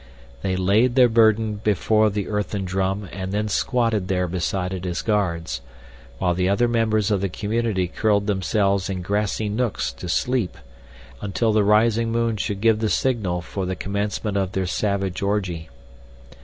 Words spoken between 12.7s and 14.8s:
the signal for the commencement of their